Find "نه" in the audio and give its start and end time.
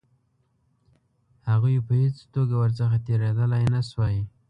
3.73-3.81